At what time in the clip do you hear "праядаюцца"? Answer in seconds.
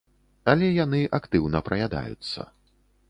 1.67-2.51